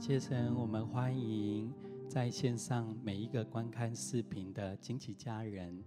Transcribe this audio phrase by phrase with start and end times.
[0.00, 1.70] 感谢神，我们欢迎
[2.08, 5.78] 在线上每一个观看视频的惊奇家人，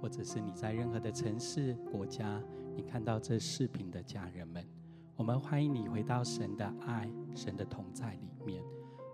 [0.00, 2.42] 或者是你在任何的城市、国家，
[2.74, 4.66] 你看到这视频的家人们，
[5.14, 8.60] 我们欢迎你回到神的爱、神的同在里面。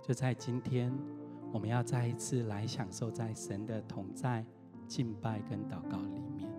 [0.02, 0.90] 就在今天，
[1.52, 4.42] 我们要再一次来享受在神的同在、
[4.86, 6.50] 敬拜跟祷告里面。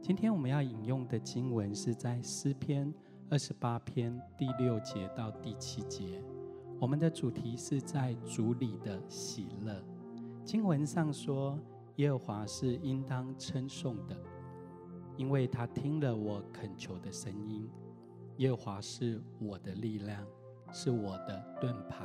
[0.00, 2.90] 今天我们要引用的经文是在诗篇
[3.28, 6.22] 二十八篇第六节到第七节。
[6.78, 9.82] 我们的主题是在主里的喜乐。
[10.44, 11.58] 经文上说，
[11.96, 14.16] 耶和华是应当称颂的，
[15.16, 17.68] 因为他听了我恳求的声音。
[18.36, 20.22] 耶和华是我的力量，
[20.72, 22.04] 是我的盾牌，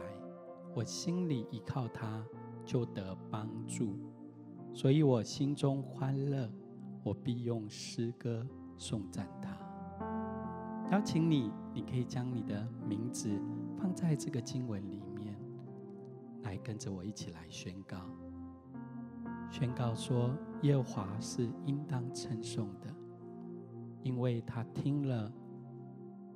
[0.73, 2.25] 我心里依靠他，
[2.63, 3.97] 就得帮助。
[4.73, 6.49] 所以我心中欢乐。
[7.03, 9.57] 我必用诗歌颂赞他。
[10.91, 13.27] 邀请你，你可以将你的名字
[13.81, 15.35] 放在这个经文里面，
[16.43, 17.97] 来跟着我一起来宣告。
[19.49, 22.93] 宣告说：耶和华是应当称颂的，
[24.03, 25.31] 因为他听了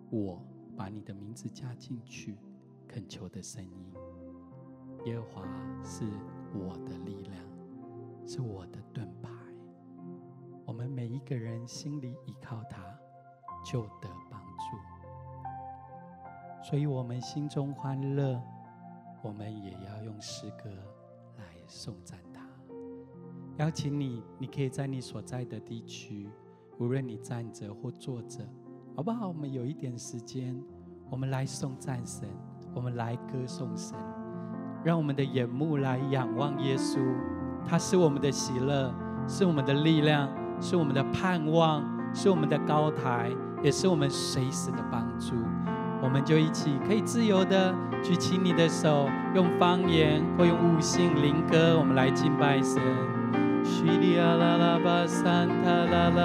[0.09, 0.43] 我
[0.75, 2.35] 把你的名字加进去
[2.87, 3.93] 恳求的声音。
[5.05, 5.43] 耶和华
[5.83, 6.03] 是
[6.51, 7.35] 我的力量，
[8.25, 9.29] 是我的盾牌。
[10.65, 12.83] 我们每一个人心里依靠他，
[13.63, 14.24] 就得。
[16.67, 18.41] 所以，我们心中欢乐，
[19.21, 20.67] 我们也要用诗歌
[21.37, 22.41] 来颂赞他。
[23.57, 26.27] 邀请你，你可以在你所在的地区，
[26.79, 28.43] 无论你站着或坐着，
[28.95, 29.27] 好不好？
[29.27, 30.59] 我们有一点时间，
[31.11, 32.27] 我们来颂赞神，
[32.73, 33.95] 我们来歌颂神，
[34.83, 36.97] 让我们的眼目来仰望耶稣，
[37.63, 38.91] 他是我们的喜乐，
[39.27, 40.27] 是我们的力量。
[40.61, 41.83] 是我们的盼望，
[42.15, 43.29] 是我们的高台，
[43.61, 45.35] 也是我们随时的帮助。
[46.05, 47.73] 我们就一起可以自由的
[48.03, 52.79] 举起你的手，用方言或用悟性灵歌，我们来敬拜神。
[53.63, 56.23] 叙利亚啦啦巴山塔啦啦，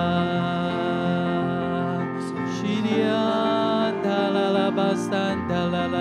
[2.53, 5.99] 叙利亚塔啦啦巴山塔啦啦。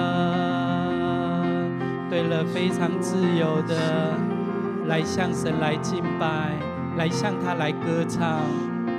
[2.09, 3.75] 对了，非常自由的
[4.87, 6.51] 来向神来敬拜。
[6.97, 8.41] 来向他来歌唱，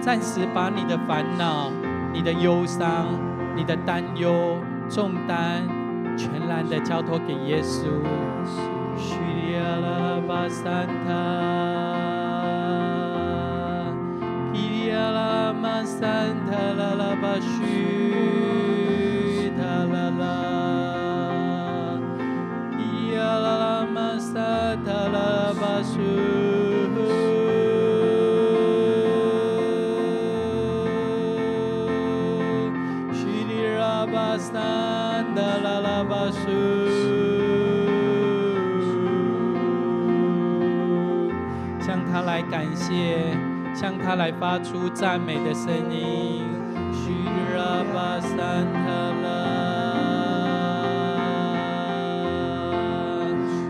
[0.00, 1.70] 暂时把你的烦恼、
[2.14, 3.04] 你的忧伤、
[3.54, 4.56] 你的担忧、
[4.90, 5.62] 重担，
[6.18, 7.86] 全然的交托给耶稣。
[44.04, 46.44] 他来发出赞美的声音。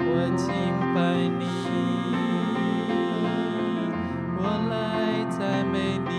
[0.02, 0.48] 我敬
[0.94, 0.98] 拜
[1.38, 1.44] 你，
[4.38, 6.10] 我来赞美你。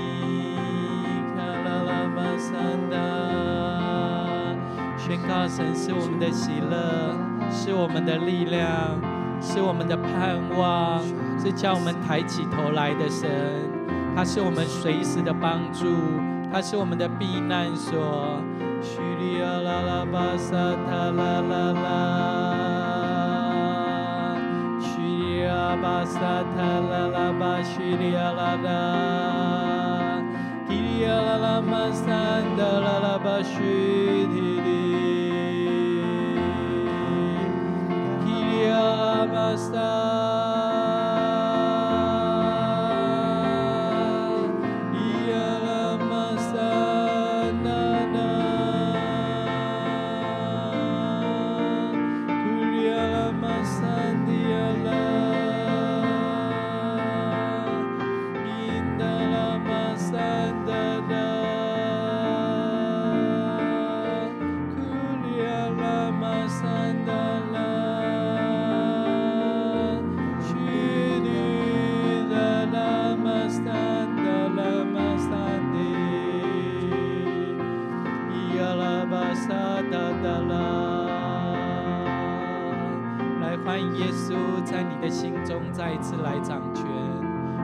[4.97, 7.15] 宣告神是我们的喜乐，
[7.51, 8.99] 是我们的力量，
[9.41, 11.01] 是我们的盼望。
[11.37, 13.27] 是叫我们抬起头来的神，
[14.15, 15.85] 他是我们随时的帮助，
[16.51, 18.41] 他是我们的避难所。
[18.81, 21.85] 叙利亚啦啦巴沙塔啦啦啦，
[24.79, 28.41] 叙利亚巴沙塔啦啦巴叙利亚啦。
[86.21, 86.85] 来掌权，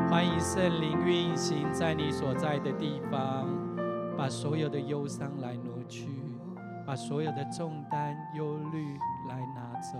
[0.09, 3.47] 欢迎圣灵运行在你所在的地方，
[4.17, 6.09] 把所有的忧伤来挪去，
[6.85, 8.97] 把所有的重担、忧虑
[9.29, 9.99] 来拿走，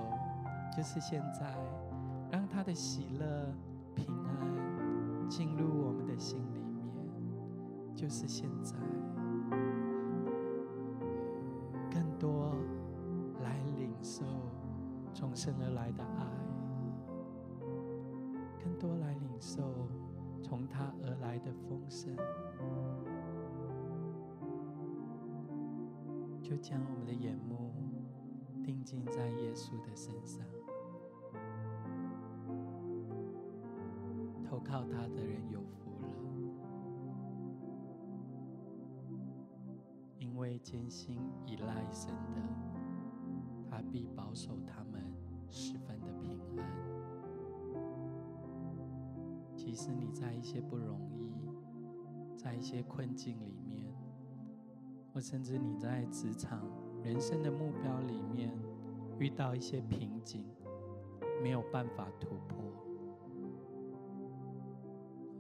[0.75, 1.45] 就是现在，
[2.31, 3.25] 让他的喜乐、
[3.94, 8.75] 平安进入我们的心里面，就是现在，
[11.92, 12.56] 更多
[13.44, 14.25] 来领受
[15.13, 16.04] 从生而来的
[19.38, 19.62] 领受
[20.42, 22.16] 从他而来的丰盛。
[26.42, 27.72] 就将我们的眼目
[28.63, 30.44] 定睛在耶稣的身上，
[34.44, 36.07] 投靠他的人有福了，
[40.18, 42.42] 因为坚心依赖神的，
[43.69, 45.04] 他必保守他们
[45.51, 45.95] 十分
[49.68, 51.30] 即使你在一些不容易，
[52.38, 53.94] 在一些困境里面。
[55.14, 56.66] 或甚至你在职场、
[57.04, 58.58] 人生的目标里面
[59.19, 60.46] 遇到一些瓶颈，
[61.44, 62.64] 没有办法突破，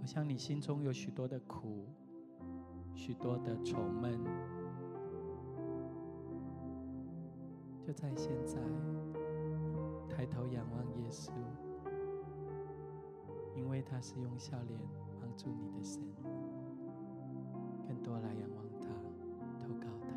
[0.01, 1.85] 好像你心中有许多的苦、
[2.93, 4.19] 许多的愁闷，
[7.81, 8.59] 就在现在，
[10.09, 11.31] 抬头仰望耶稣，
[13.89, 14.79] 他是用笑脸
[15.19, 16.01] 帮助你的神
[17.87, 18.87] 更多来仰望他
[19.65, 20.07] 都告他。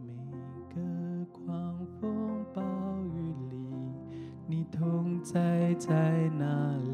[0.00, 0.14] 每
[0.74, 2.62] 个狂风暴
[3.14, 3.56] 雨里
[4.46, 5.90] 你同在在
[6.38, 6.93] 哪里。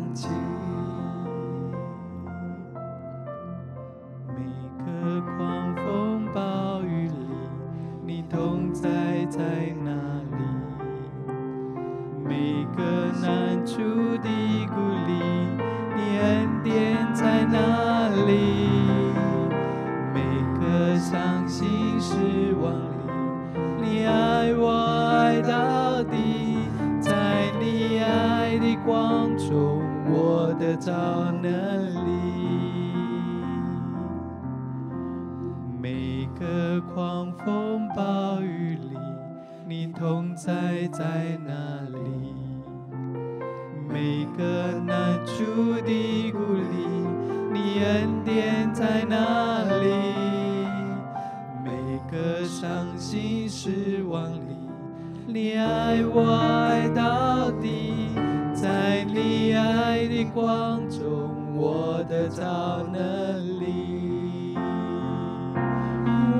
[60.71, 64.55] 光中，我的超能力。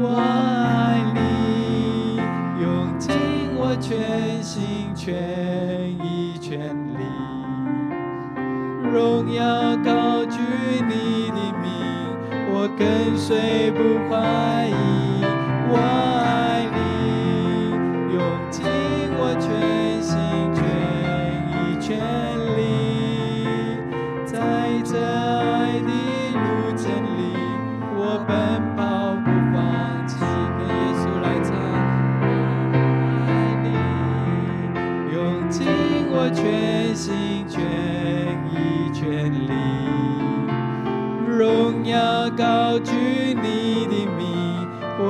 [0.01, 2.15] 我爱你，
[2.61, 3.11] 用尽
[3.57, 5.11] 我全心全
[6.01, 7.03] 意全力，
[8.93, 10.39] 荣耀高举
[10.87, 11.67] 你的名，
[12.53, 14.15] 我跟随不怀
[14.69, 14.71] 疑。
[15.67, 15.75] 我
[16.23, 16.79] 爱你，
[18.13, 18.17] 用
[18.49, 18.63] 尽
[19.19, 20.15] 我全心
[20.55, 20.63] 全
[21.51, 21.75] 意。
[21.81, 21.99] 全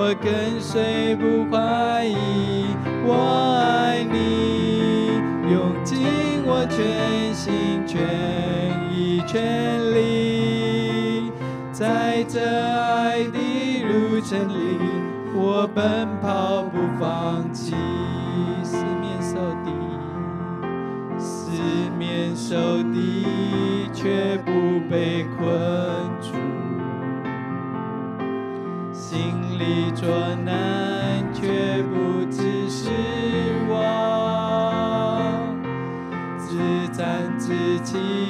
[0.04, 2.76] 我跟随不怀疑。
[3.06, 3.14] 我
[3.62, 5.22] 爱你，
[5.54, 6.00] 用尽
[6.44, 8.02] 我全心全
[8.92, 11.32] 意全力，
[11.72, 13.38] 在这爱的
[13.84, 14.80] 路程里，
[15.36, 17.76] 我奔跑不放弃。
[18.64, 19.70] 四面受敌，
[21.20, 21.52] 四
[22.00, 24.31] 面受敌，却
[30.02, 30.10] 说
[30.44, 32.90] 难，却不只是
[33.70, 33.78] 我
[36.40, 36.58] 自
[36.92, 38.21] 赞自己。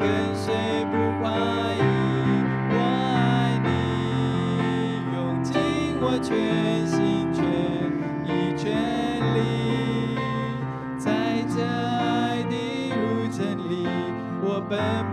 [0.00, 1.28] 跟谁不怀
[1.76, 1.78] 疑，
[2.70, 3.68] 我爱你，
[5.14, 5.52] 用尽
[6.00, 6.32] 我全
[6.86, 7.38] 心全
[8.24, 8.64] 意全
[9.34, 9.38] 力，
[10.96, 12.54] 在这爱的
[12.96, 13.38] 路程
[13.68, 13.86] 里。
[14.42, 15.09] 我奔。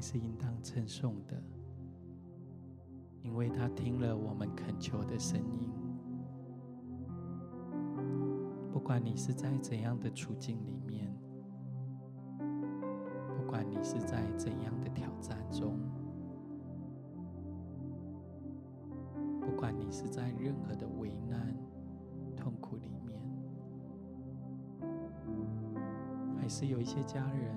[0.00, 1.42] 是应当称颂的，
[3.22, 5.70] 因为他听了我们恳求的声音。
[8.72, 11.14] 不管你是在怎样的处境里面，
[13.36, 15.78] 不管你是在怎样的挑战中，
[19.40, 21.56] 不管你是在任何的危难、
[22.36, 23.22] 痛苦里面。
[26.36, 27.56] 还是有一些家人，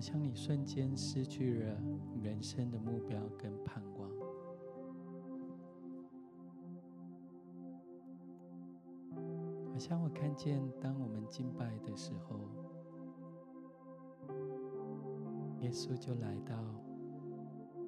[0.00, 1.76] 好像你瞬间失去了
[2.22, 4.08] 人生的目标跟盼望。
[9.70, 12.40] 好像我看见，当我们敬拜的时候，
[15.58, 16.56] 耶稣就来到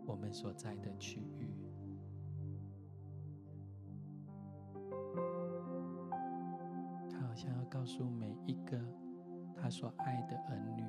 [0.04, 1.48] 我们所在的区域。
[7.08, 8.78] 他好像要告诉每一个
[9.56, 10.84] 他所爱的儿女，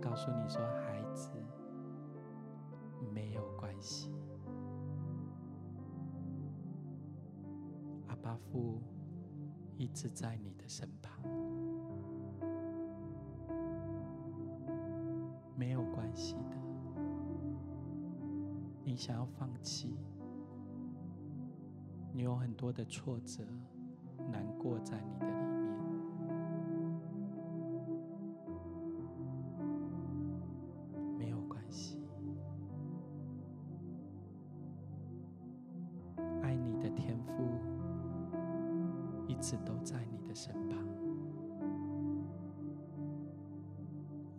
[0.00, 1.30] 告诉你说：“孩子，
[3.12, 4.10] 没有关系，
[8.08, 8.80] 阿爸父
[9.76, 11.22] 一直在你的身旁，
[15.56, 16.56] 没有关系的。
[18.82, 19.96] 你想要放弃？”
[22.12, 23.44] 你有很多的挫折、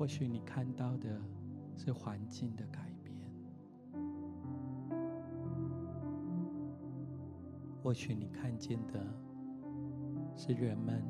[0.02, 1.22] 或许你看到的
[1.76, 3.16] 是环境的改变，
[7.84, 9.06] 或许你看见的
[10.36, 11.04] 是人们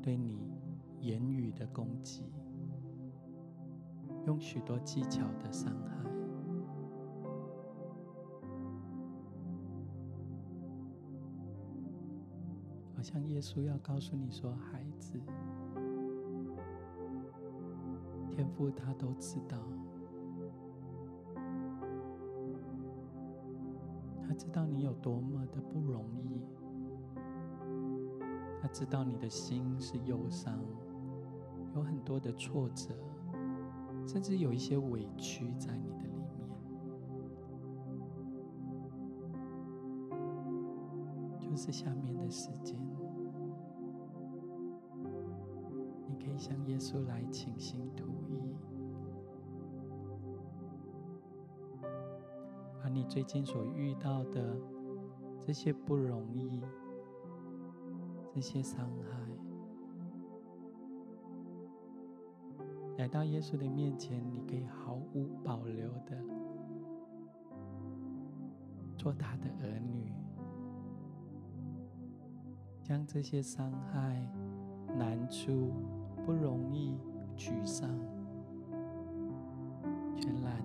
[0.00, 0.50] 对你
[0.98, 2.32] 言语的攻击，
[4.24, 6.02] 用许多技巧的伤害。
[12.96, 15.20] 好像耶稣要告诉你说：“孩子。”
[18.42, 19.56] 天父他都知道，
[24.20, 26.42] 他知道你有多么的不容易，
[28.60, 30.58] 他知道你的心是忧伤，
[31.76, 32.92] 有很多的挫折，
[34.08, 36.50] 甚至有一些委屈在你的里面。
[41.38, 42.76] 就是下面的时间，
[46.08, 48.06] 你可以向耶稣来请信徒。
[52.92, 54.54] 你最近所遇到的
[55.40, 56.60] 这些不容易、
[58.34, 59.16] 这些伤害，
[62.98, 66.22] 来到耶稣的面前，你可以毫无保留的
[68.98, 70.12] 做他的儿女，
[72.82, 74.30] 将这些伤害、
[74.98, 75.72] 难处、
[76.26, 76.98] 不容易、
[77.36, 77.88] 沮丧，
[80.14, 80.62] 全然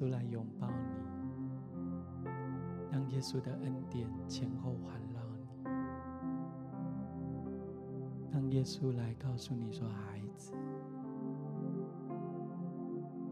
[0.00, 2.24] 稣来拥抱你，
[2.90, 5.68] 让耶稣的恩典前后环绕你，
[8.32, 10.54] 让耶稣来告诉你说：“孩子，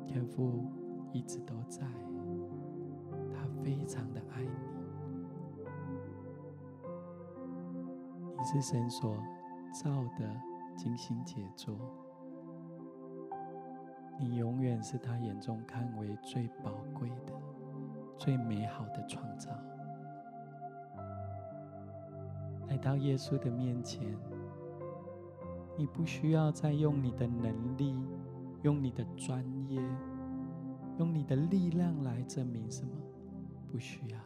[0.07, 0.71] 天父
[1.15, 1.87] 一直都在。”
[3.33, 4.51] 他非常的爱你，
[8.37, 9.17] 你是神所
[9.73, 10.39] 造的
[10.77, 11.75] 精心杰作，
[14.19, 17.33] 你永远是他眼中看为最宝贵的、
[18.17, 19.51] 最美好的创造。
[22.69, 24.03] 来到耶稣的面前，
[25.77, 27.97] 你不需要再用你的能力、
[28.63, 29.81] 用你的专业、
[30.99, 32.91] 用你的力量来证明什么。
[33.71, 34.19] 不需要，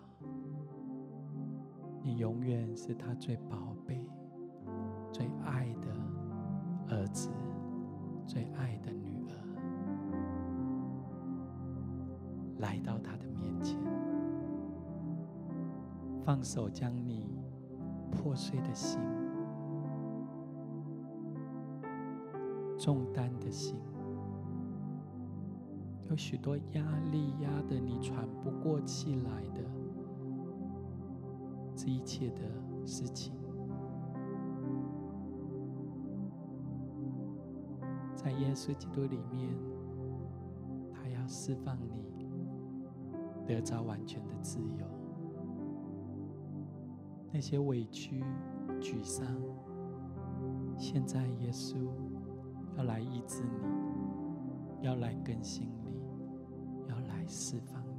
[2.02, 4.08] 你永远是他最宝贝、
[5.10, 7.28] 最爱的儿子、
[8.24, 9.11] 最爱的女
[12.62, 13.76] 来到他的面前，
[16.24, 17.28] 放手将你
[18.10, 19.00] 破碎的心、
[22.78, 23.76] 重担的心。
[26.08, 29.62] 有许多压力压得你喘不过气来的
[31.74, 32.42] 这一切的
[32.84, 33.34] 事情，
[38.14, 39.58] 在耶稣基督里面，
[40.92, 42.11] 他要释放你，
[43.46, 44.86] 得着完全的自由。
[47.30, 48.24] 那些委屈、
[48.80, 49.26] 沮丧，
[50.76, 51.76] 现在耶稣
[52.76, 55.92] 要来医治你，要来更新你。
[57.24, 57.94] 释放你。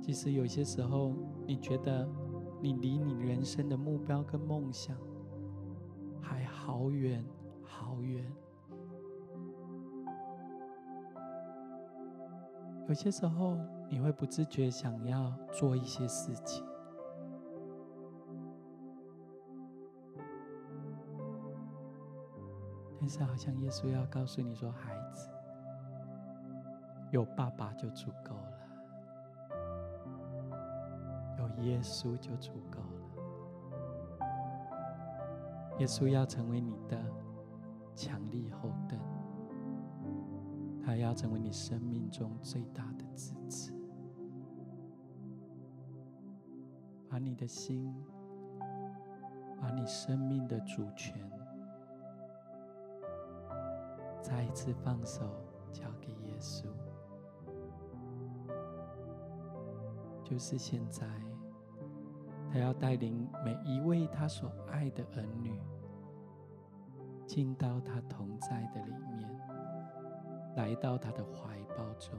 [0.00, 1.12] 其实有些时候，
[1.44, 2.08] 你觉得
[2.62, 4.96] 你离你人生的目标跟梦想
[6.20, 7.24] 还好远
[12.86, 13.56] 有些时候，
[13.88, 16.64] 你会不自觉想要做一些事情。
[23.00, 25.28] 但是，好像耶稣要告诉你说：“孩子，
[27.10, 28.58] 有爸爸就足够了，
[31.38, 32.86] 有耶稣就足够了。
[35.78, 36.98] 耶稣要成为你的
[37.94, 38.98] 强力后盾，
[40.84, 43.72] 他要成为你生命中最大的支持，
[47.08, 47.94] 把你的心，
[49.60, 51.18] 把你生命的主权。”
[54.20, 55.22] 再一次放手，
[55.72, 56.66] 交给耶稣。
[60.22, 61.06] 就是现在，
[62.50, 65.60] 他要带领每一位他所爱的儿女，
[67.26, 69.28] 进到他同在的里面，
[70.56, 72.18] 来到他的怀抱中。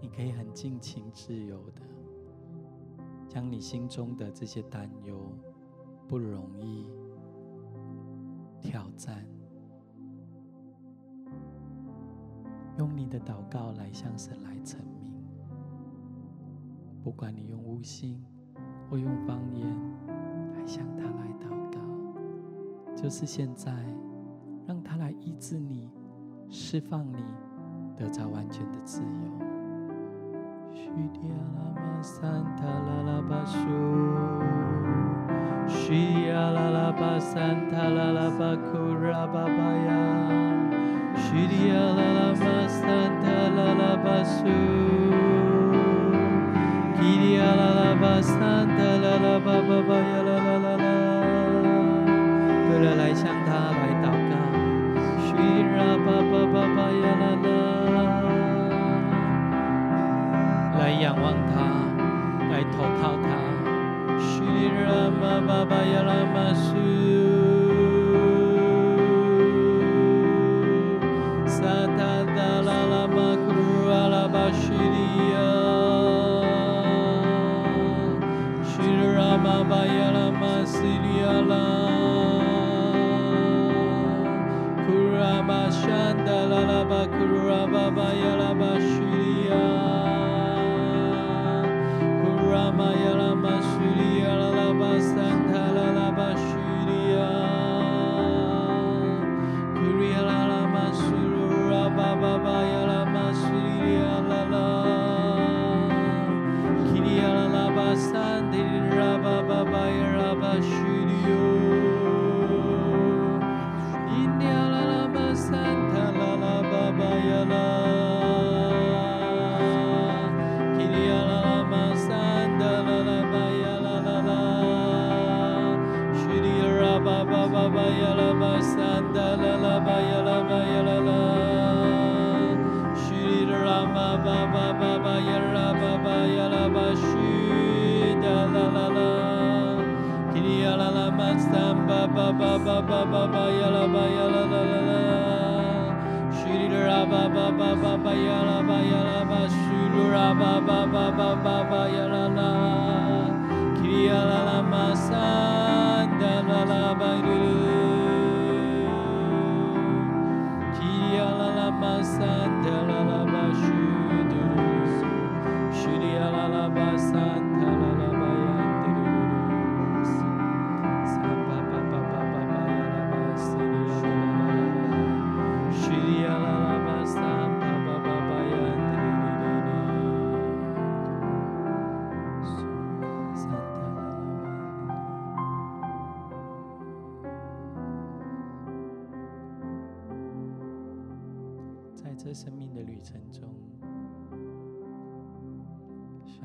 [0.00, 1.82] 你可以很尽情、自由的
[3.28, 5.32] 将你心中的这些担忧、
[6.06, 6.90] 不容易、
[8.60, 9.26] 挑战，
[12.78, 15.12] 用你的祷告来向神来陈明。
[17.02, 18.24] 不管你用悟性
[18.88, 19.66] 或用方言
[20.54, 23.72] 来向他来祷告，就是现在，
[24.88, 25.90] 他来医治你、
[26.48, 27.24] 释放你，
[27.96, 29.08] 得着完全的自由。
[30.72, 33.78] Shri Alama Santa Lalaba Su
[35.66, 40.02] Shri Alaba Santa Lalaba Kurababaya
[41.16, 44.54] Shri Alama Santa Lalaba Su
[46.96, 50.86] Shri Alaba Santa Lalaba Babaya La La La La
[52.68, 53.45] 对了，来向他来祷告。
[60.78, 61.54] 来仰望他，
[62.50, 63.28] 来投靠他，
[111.06, 111.45] radio.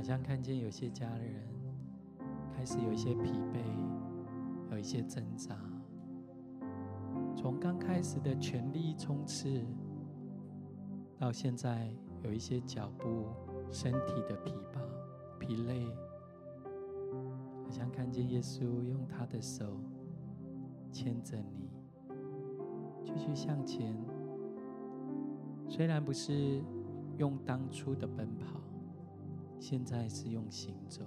[0.02, 1.44] 好像看见有些家人
[2.52, 3.62] 开始有一些疲惫，
[4.72, 5.56] 有一些挣扎。
[7.36, 9.64] 从刚开始的全力冲刺，
[11.20, 13.28] 到现在有一些脚步、
[13.70, 14.82] 身体的疲乏、
[15.38, 15.86] 疲累，
[17.64, 19.80] 好像看见耶稣用他的手
[20.92, 21.70] 牵着你，
[23.06, 23.96] 继续向前。
[25.70, 26.64] 虽然不是
[27.18, 28.60] 用当初的奔跑，
[29.62, 31.06] 现在是用行走，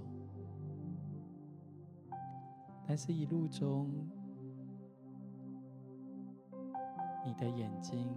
[2.86, 3.90] 但是一路中，
[7.26, 8.08] 你的眼睛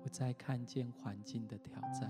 [0.00, 2.08] 不再看见环境的挑战，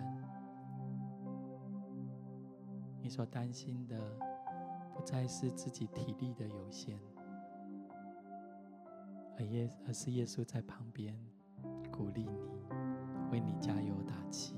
[3.01, 3.99] 你所担心的
[4.95, 7.01] 不再是自己体力的有限，
[9.39, 11.19] 而耶而是耶稣在旁边
[11.91, 12.53] 鼓励你。
[13.31, 14.55] 为你加油打气，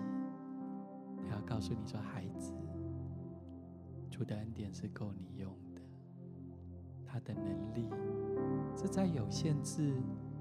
[1.47, 2.53] 告诉你说：“孩子，
[4.11, 5.83] 主的恩典是够你用的，
[7.05, 7.89] 他的能力
[8.77, 9.95] 是在有限制、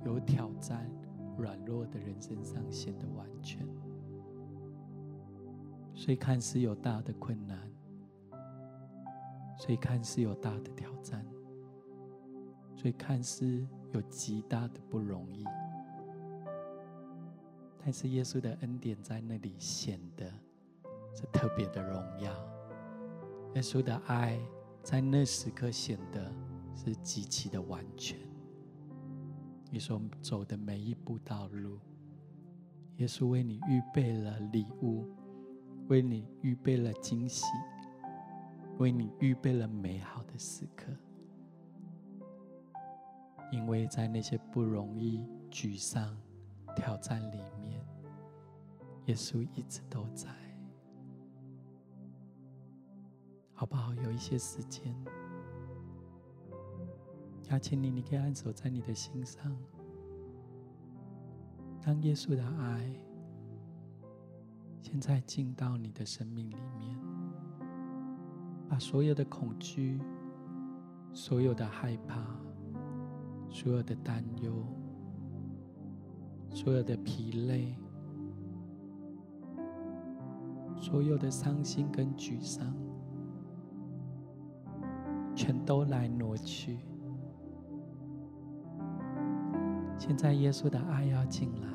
[0.06, 0.90] 有挑战、
[1.38, 3.68] 软弱的人身上显得完全。
[5.94, 7.72] 所以看似有大的困难，
[9.58, 11.26] 所以看似有大的挑战，
[12.76, 15.46] 所以看似有极大的不容易。”
[17.86, 20.32] 但是耶稣的恩典在那里显得
[21.14, 22.32] 是特别的荣耀，
[23.56, 24.40] 耶稣的爱
[24.82, 26.34] 在那时刻显得
[26.76, 28.18] 是极其的完全。
[29.70, 31.80] 你所走的每一步道路，
[32.98, 35.08] 耶稣为你预备了礼物，
[35.88, 37.46] 为你预备了惊喜，
[38.78, 40.92] 为你预备了美好的时刻。
[43.52, 46.18] 因为在那些不容易、沮丧、
[46.76, 47.80] 挑战里面，
[49.06, 50.43] 耶稣一直都在。
[53.64, 53.94] 好不好？
[53.96, 54.94] 有一些时间，
[57.50, 59.56] 邀请你，你可以安守在你的心上，
[61.82, 62.94] 让耶稣的爱
[64.82, 67.00] 现在进到你的生命里面，
[68.68, 70.02] 把所有的恐惧、
[71.14, 72.22] 所有的害怕。
[73.50, 74.52] 所有的担忧，
[76.50, 77.78] 所有的疲累，
[80.76, 82.76] 所有的伤心跟沮丧，
[85.36, 86.80] 全都来挪去。
[89.98, 91.68] 现在，耶稣的爱要进来，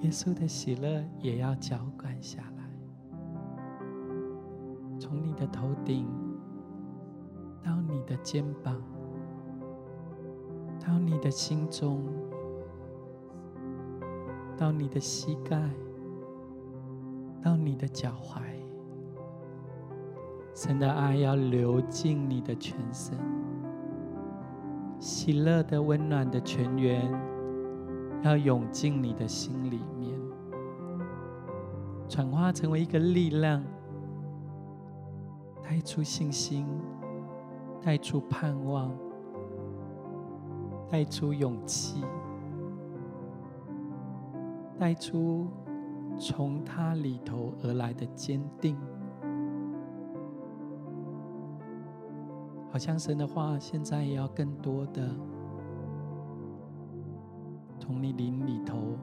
[0.00, 2.70] 耶稣的喜乐也要浇灌下来，
[4.98, 6.06] 从你的头顶
[7.62, 8.80] 到你的肩膀。
[10.86, 12.02] 到你的心中，
[14.54, 15.70] 到你的膝盖，
[17.40, 18.42] 到你的脚踝，
[20.54, 23.18] 神的爱要流进你的全身，
[25.00, 27.10] 喜乐的温暖的泉源
[28.22, 30.16] 要涌进你的心里面，
[32.08, 33.62] 转化成为一个力量，
[35.60, 36.66] 带出信心，
[37.82, 38.90] 带出盼望。
[40.90, 42.04] 带出勇气，
[44.78, 45.48] 带出
[46.16, 48.78] 从他里头而来的坚定，
[52.74, 55.08] 好像神的话现在也要更多的
[57.78, 58.98] 从你灵里头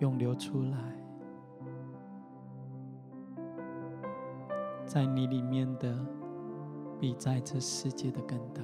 [0.00, 0.76] 涌流出来，
[4.84, 6.04] 在你里面的
[6.98, 8.60] 比在这世界的更大。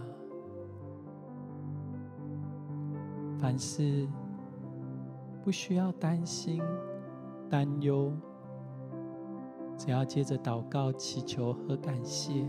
[3.38, 4.08] 凡事
[5.44, 6.60] 不需要担心、
[7.48, 8.12] 担忧，
[9.76, 12.44] 只要接着祷告、祈求和感谢，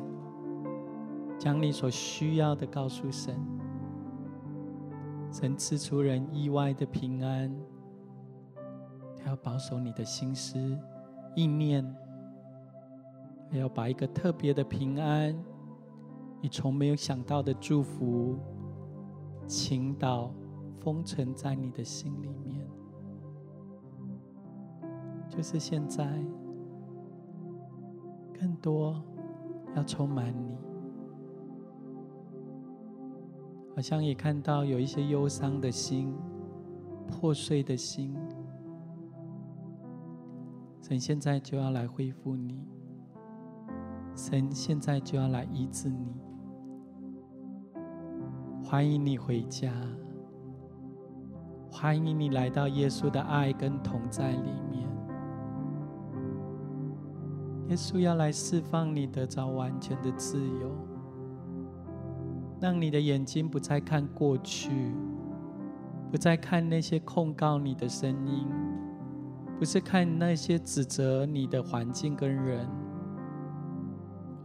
[1.48, 3.34] 将你所需要的告诉神，
[5.32, 7.50] 神赐出人意外的平安，
[9.16, 10.60] 他要保守你的心思、
[11.38, 11.82] 意念，
[13.50, 15.34] 还要把一个特别的平安，
[16.42, 18.38] 你从没有想到的祝福，
[19.48, 20.30] 倾倒。
[20.82, 22.68] 封存在你的心里面，
[25.30, 26.06] 就是现在，
[28.38, 29.02] 更多
[29.78, 30.67] 要充满你。
[33.78, 36.12] 好像也看到有一些忧伤的心、
[37.08, 38.12] 破碎的心，
[40.82, 42.60] 神现在就要来恢复你，
[44.16, 46.08] 神现在就要来医治你，
[48.64, 49.72] 欢迎你回家。
[51.70, 54.90] 欢迎你来到耶稣的爱跟同在里面。
[57.70, 60.72] 耶稣要来释放你，得着完全的自由，
[62.60, 64.70] 让你的眼睛不再看过去，
[66.12, 68.48] 不再看那些控告你的声音，
[69.60, 72.68] 不是看那些指责你的环境跟人，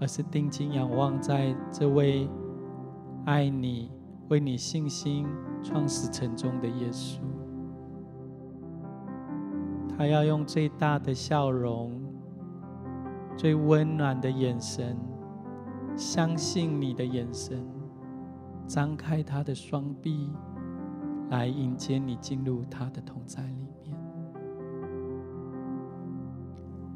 [0.00, 2.28] 而是定睛仰望在这位
[3.24, 3.90] 爱你、
[4.28, 5.26] 为你信心。
[5.64, 7.20] 创始成终的耶稣，
[9.96, 12.02] 他要用最大的笑容、
[13.36, 14.98] 最温暖的眼神，
[15.94, 17.64] 相信你的眼神，
[18.66, 20.30] 张开他的双臂，
[21.30, 23.96] 来迎接你进入他的同在里面。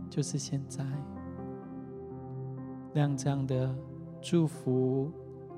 [0.09, 0.85] 就是现在，
[2.95, 3.75] 让这样的
[4.21, 5.11] 祝福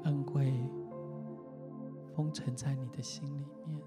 [0.04, 0.52] 恩惠。
[2.16, 3.80] 封存在你的心里面，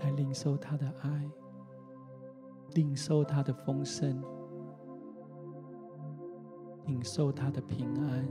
[0.00, 1.30] 来领受他的爱，
[2.74, 4.22] 领受他的丰盛，
[6.86, 8.24] 领受他的平安，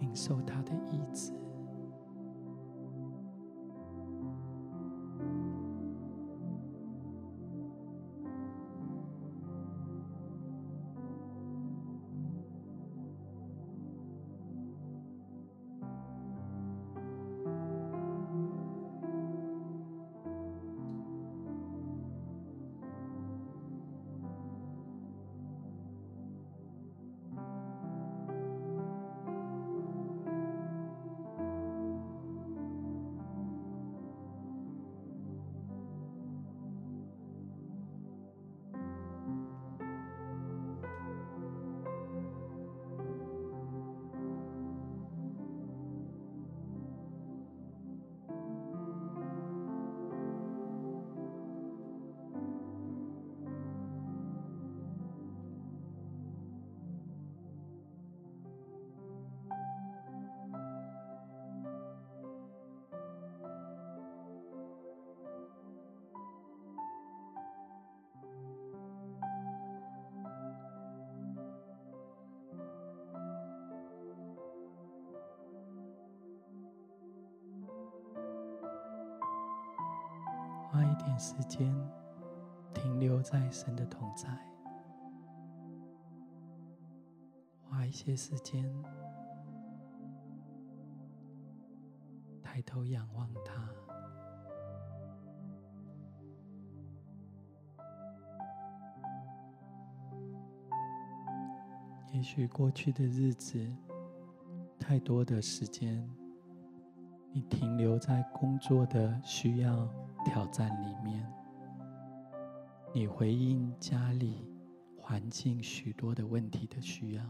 [0.00, 1.32] 领受他的意志。
[80.72, 81.70] 花一点时间
[82.72, 84.26] 停留在神的同在，
[87.60, 88.64] 花一些时间
[92.42, 93.68] 抬头仰望他。
[102.14, 103.70] 也许过去的日子，
[104.78, 106.08] 太多的时间，
[107.30, 109.86] 你停留在工作的需要、
[110.24, 111.26] 挑战里面，
[112.94, 114.46] 你回应家里
[114.96, 117.22] 环境许多的问题的需要，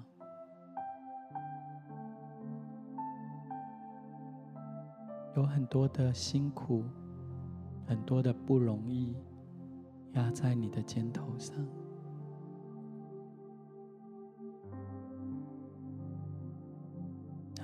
[5.36, 6.84] 有很多的辛苦，
[7.86, 9.16] 很多的不容易，
[10.12, 11.56] 压在你的肩头上。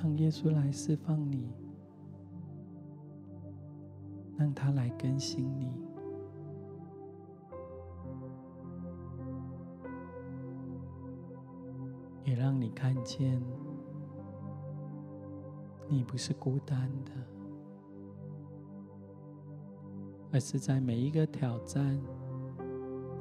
[0.01, 1.53] 让耶稣来释放你，
[4.38, 5.68] 让他来更新你，
[12.24, 13.42] 也让你看见，
[15.88, 17.11] 你不是孤单的，
[20.31, 22.01] 而是在每一个挑战、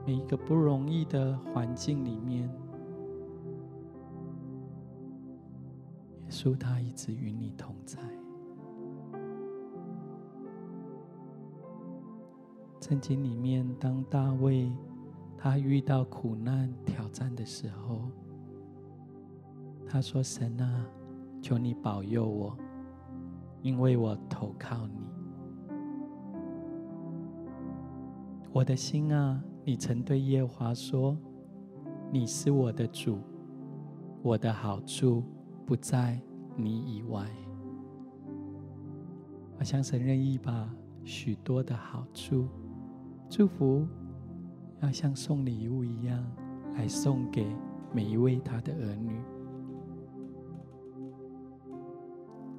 [0.05, 2.47] 每一个不容易的环境里面。
[6.25, 7.99] 耶稣，他一直与你同在。
[12.87, 14.71] 圣经里面，当大卫
[15.37, 18.09] 他遇到苦难挑战的时候，
[19.85, 20.85] 他说：“神啊，
[21.41, 22.57] 求你保佑我，
[23.61, 25.01] 因为我投靠你。
[28.53, 31.17] 我的心啊，你曾对耶华说：
[32.09, 33.19] 你是我的主，
[34.21, 35.21] 我的好处
[35.65, 36.17] 不在。”
[36.55, 37.29] 你以外，
[39.57, 40.73] 好像神任意把
[41.03, 42.47] 许多的好处、
[43.29, 43.85] 祝福，
[44.81, 46.23] 要像送礼物一样
[46.75, 47.45] 来送给
[47.93, 49.21] 每一位他的儿女。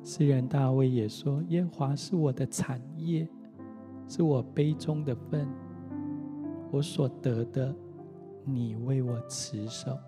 [0.02, 3.28] 诗人大卫也说：“耶和华是我的产业，
[4.06, 5.48] 是我杯中的分，
[6.70, 7.74] 我所得的，
[8.44, 9.98] 你为我持守。”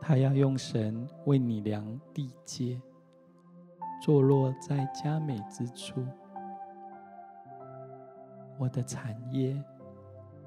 [0.00, 1.84] 他要用神为你量
[2.14, 2.80] 地界，
[4.00, 6.04] 坐落在佳美之处。
[8.58, 9.62] 我的产业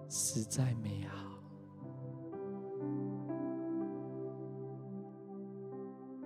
[0.08, 1.28] 实在美好。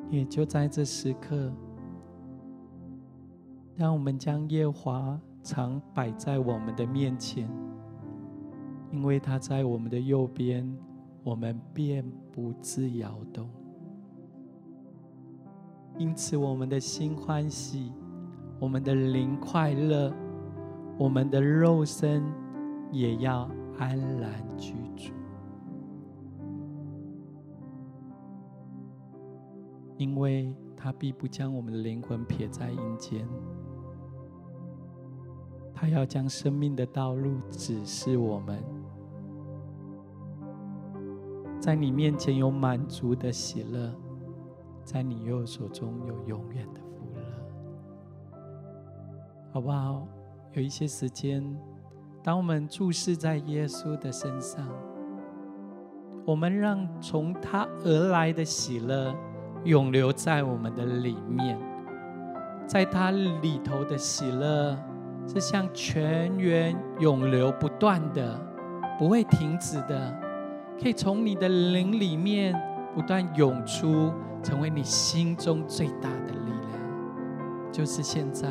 [0.09, 1.51] 也就在这时刻，
[3.75, 7.49] 让我们将夜华常摆在我们的面前，
[8.91, 10.77] 因为他在我们的右边。
[11.25, 12.03] 我们便
[12.33, 13.49] 不自摇动，
[15.97, 17.93] 因此我们的心欢喜，
[18.59, 20.13] 我们的灵快乐，
[20.97, 22.23] 我们的肉身
[22.91, 25.13] 也要安然居住，
[29.97, 33.27] 因为他必不将我们的灵魂撇在阴间，
[35.73, 38.63] 他要将生命的道路指示我们。
[41.59, 43.93] 在你面前有满足的喜乐，
[44.83, 47.21] 在你右手中有永远的福乐，
[49.51, 50.07] 好不好？
[50.53, 51.43] 有一些时间，
[52.21, 54.67] 当我们注视在耶稣的身上，
[56.25, 59.15] 我们让从他而来的喜乐
[59.63, 61.57] 永留在我们的里面，
[62.67, 64.77] 在他里头的喜乐
[65.27, 68.39] 是像泉源永流不断的，
[68.99, 70.19] 不会停止的。
[70.81, 72.53] 可以从你的灵里面
[72.93, 74.13] 不断涌出，
[74.43, 76.79] 成为你心中最大的力量。
[77.71, 78.47] 就是现在，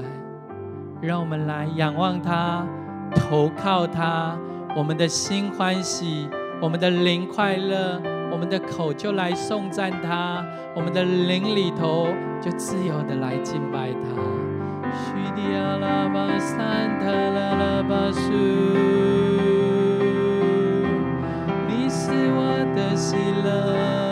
[1.01, 2.67] 让我们来仰望他，
[3.15, 4.37] 投靠他。
[4.75, 6.29] 我们的心欢喜，
[6.61, 8.01] 我们的灵快乐，
[8.33, 12.09] 我们的口就来颂赞他，我们的灵里头
[12.41, 13.99] 就自由的来敬拜他。
[21.69, 24.12] 你是我的喜乐。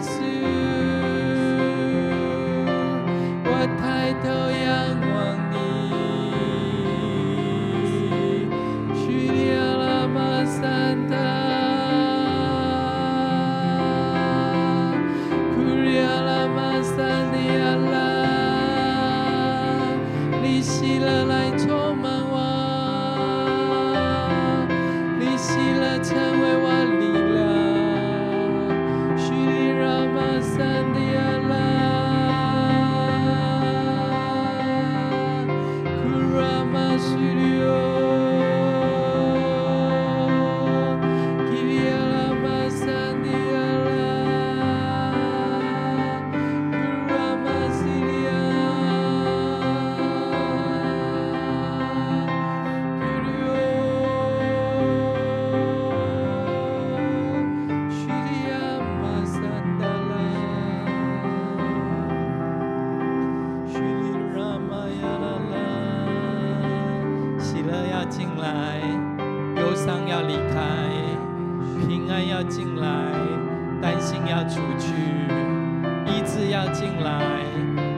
[76.61, 77.43] 要进来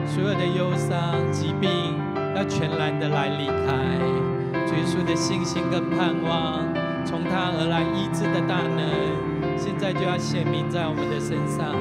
[0.06, 1.70] 所有的忧伤疾病
[2.34, 3.74] 要全然的来离开
[4.66, 6.64] 最初的信心跟盼望
[7.04, 11.76] 从他而来医治的大能现在就要显明在我们的身上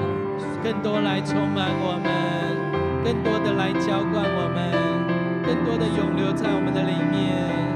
[0.61, 2.11] 更多来充满我们
[3.01, 7.72] 更多的来浇灌我们更多的涌流在我们的里面。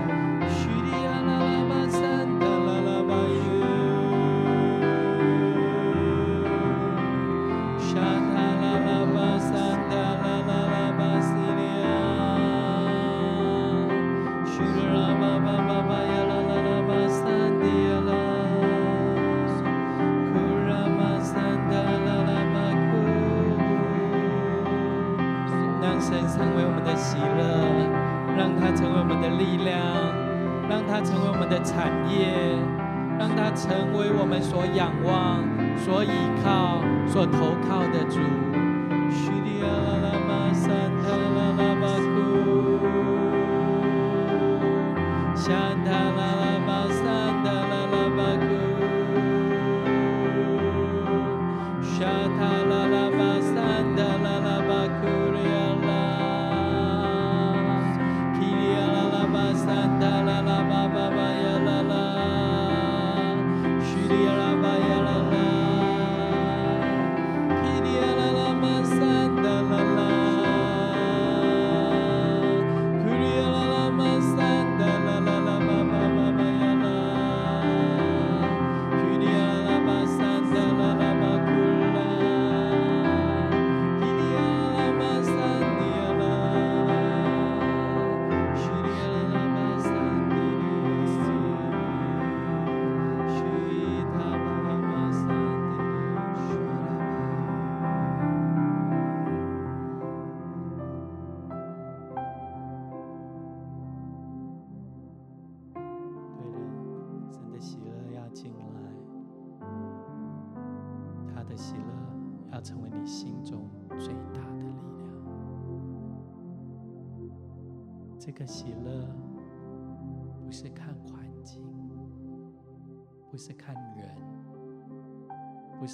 [64.08, 64.47] 这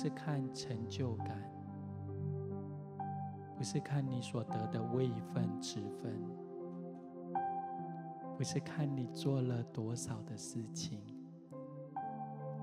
[0.04, 1.42] 是看成就感，
[3.56, 6.14] 不是看你所得的位分、职分，
[8.38, 11.02] 不是看你做了多少的事情，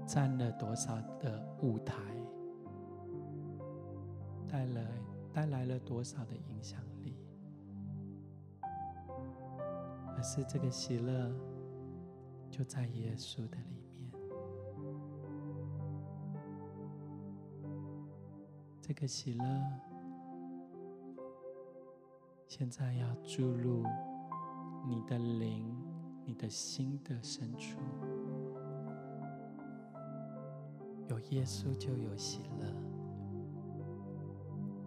[0.07, 1.95] 占了多少的舞台，
[4.47, 4.86] 带来
[5.32, 7.16] 带来了多少的影响力。
[10.14, 11.32] 而是这个喜乐
[12.51, 13.80] 就在耶稣的里
[18.91, 19.45] 这个喜乐
[22.49, 23.84] 现在要注入
[24.84, 25.72] 你的灵、
[26.24, 27.78] 你的心的深处。
[31.07, 32.66] 有耶稣就有喜乐，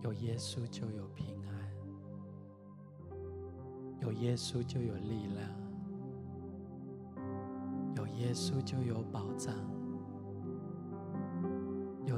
[0.01, 1.53] 有耶稣就有平安。
[4.01, 5.49] 有耶稣就有力量，
[7.95, 9.55] 有耶稣就有保障，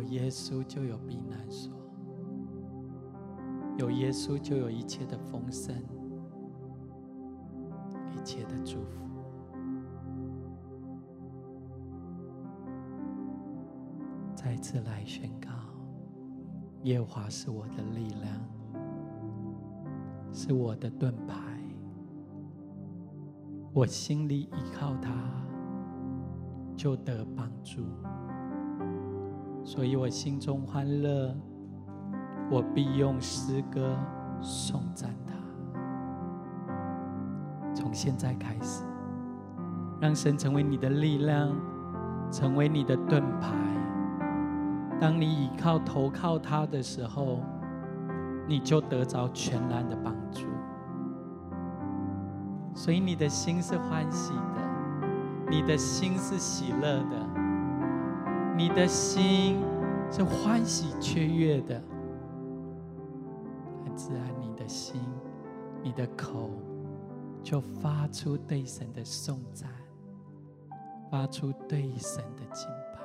[0.10, 1.74] 耶稣就有避难所，
[3.78, 5.76] 有耶稣就有一切的丰盛，
[8.12, 9.06] 一切的祝福。
[14.36, 15.49] 再次来宣告：
[16.84, 18.82] 耶华是我的力量，
[20.32, 21.36] 是我的盾牌，
[23.74, 25.12] 我心里依靠他，
[26.78, 27.84] 就得帮助。
[29.66, 31.36] 所以我心中欢乐，
[32.51, 33.97] 我必用诗歌
[34.39, 35.34] 颂赞他。
[37.74, 38.84] 从现在开始，
[39.99, 41.51] 让神成为你的力量，
[42.32, 43.55] 成为你的盾牌。
[45.01, 47.39] 当你倚靠、投靠他的时候，
[48.47, 50.45] 你就得着全然的帮助。
[52.76, 55.09] 所以你的心是欢喜的，
[55.49, 57.44] 你的心是喜乐的。
[58.58, 59.62] 你的心
[60.10, 61.84] 是欢喜雀跃的，
[63.84, 65.01] 很自然，你的心，
[65.84, 66.49] 你的口
[67.43, 69.70] 就发出对神的颂赞，
[71.12, 73.01] 发出对神的敬拜，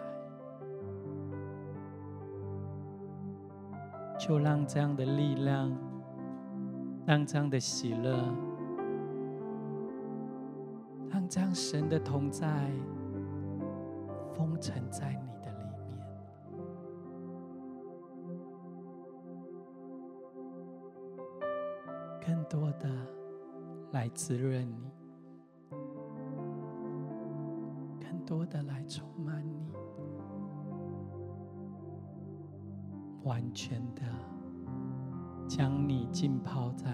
[4.17, 5.77] 就让这样的力量，
[7.05, 8.25] 让这样的喜乐，
[11.11, 12.71] 让这样神的同在
[14.33, 15.31] 封存在你。
[22.51, 22.91] 多的
[23.93, 24.91] 来滋润你，
[28.01, 29.73] 更多的来充满你，
[33.23, 34.03] 完全的
[35.49, 36.91] 将你浸泡在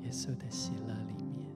[0.00, 1.54] 耶稣的喜乐里面。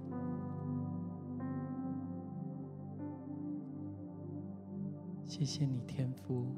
[5.24, 6.54] 谢谢你，天父。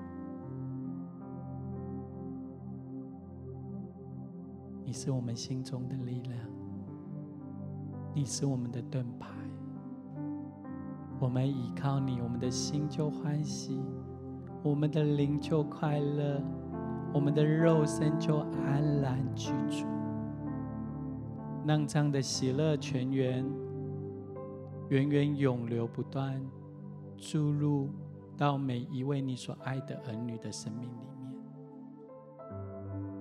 [4.88, 6.40] 你是我们心中的力量，
[8.14, 9.28] 你是我们的盾牌。
[11.20, 13.82] 我们依靠你，我们的心就欢喜，
[14.62, 16.42] 我们的灵就快乐，
[17.12, 19.84] 我们的肉身就安然居住。
[21.66, 23.44] 让这样的喜乐泉源
[24.88, 26.40] 源源涌流不断，
[27.18, 27.90] 注入
[28.38, 31.17] 到每一位你所爱的儿女的生命里。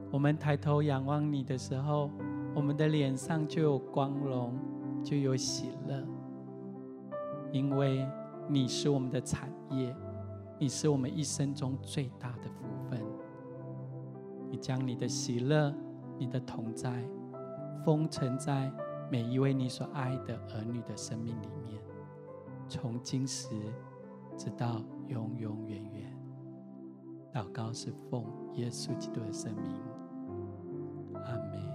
[0.09, 2.09] 我们抬头仰望你的时候，
[2.55, 4.57] 我们的脸上就有光荣，
[5.03, 6.03] 就有喜乐，
[7.51, 8.07] 因为
[8.47, 9.93] 你是我们的产业，
[10.57, 13.01] 你是我们一生中最大的福分。
[14.49, 15.73] 你将你的喜乐、
[16.17, 17.03] 你的同在，
[17.83, 18.71] 封存在
[19.11, 21.81] 每一位你所爱的儿女的生命里面，
[22.69, 23.49] 从今时
[24.37, 26.17] 直到永永远远。
[27.33, 29.96] 祷告是奉耶稣基督的圣名。
[31.27, 31.66] 阿门。